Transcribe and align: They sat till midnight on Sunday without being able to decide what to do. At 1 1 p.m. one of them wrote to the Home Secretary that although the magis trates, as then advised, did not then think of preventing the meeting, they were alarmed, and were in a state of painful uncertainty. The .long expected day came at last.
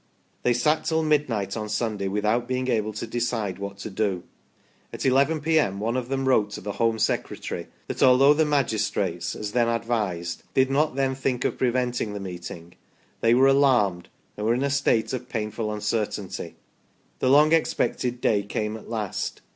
They 0.41 0.55
sat 0.55 0.83
till 0.85 1.03
midnight 1.03 1.55
on 1.55 1.69
Sunday 1.69 2.07
without 2.07 2.47
being 2.47 2.67
able 2.69 2.91
to 2.93 3.05
decide 3.05 3.59
what 3.59 3.77
to 3.77 3.91
do. 3.91 4.23
At 4.91 5.03
1 5.03 5.13
1 5.13 5.41
p.m. 5.41 5.79
one 5.79 5.95
of 5.95 6.09
them 6.09 6.27
wrote 6.27 6.49
to 6.53 6.61
the 6.61 6.71
Home 6.71 6.97
Secretary 6.97 7.67
that 7.85 8.01
although 8.01 8.33
the 8.33 8.43
magis 8.43 8.89
trates, 8.89 9.35
as 9.35 9.51
then 9.51 9.67
advised, 9.69 10.41
did 10.55 10.71
not 10.71 10.95
then 10.95 11.13
think 11.13 11.45
of 11.45 11.59
preventing 11.59 12.15
the 12.15 12.19
meeting, 12.19 12.73
they 13.19 13.35
were 13.35 13.45
alarmed, 13.45 14.09
and 14.37 14.47
were 14.47 14.55
in 14.55 14.63
a 14.63 14.71
state 14.71 15.13
of 15.13 15.29
painful 15.29 15.71
uncertainty. 15.71 16.55
The 17.19 17.29
.long 17.29 17.51
expected 17.53 18.21
day 18.21 18.41
came 18.41 18.75
at 18.77 18.89
last. 18.89 19.41